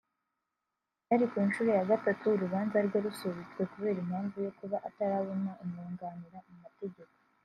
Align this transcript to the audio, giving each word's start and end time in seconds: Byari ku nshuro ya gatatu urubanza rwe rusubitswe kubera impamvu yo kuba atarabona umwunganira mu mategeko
Byari 1.03 1.25
ku 1.31 1.37
nshuro 1.47 1.69
ya 1.77 1.87
gatatu 1.91 2.23
urubanza 2.29 2.77
rwe 2.85 2.97
rusubitswe 3.05 3.61
kubera 3.71 3.97
impamvu 4.05 4.35
yo 4.45 4.51
kuba 4.59 4.77
atarabona 4.87 5.51
umwunganira 5.63 6.37
mu 6.47 6.55
mategeko 6.65 7.13